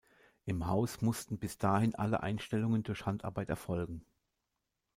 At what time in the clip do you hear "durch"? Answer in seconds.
2.81-3.05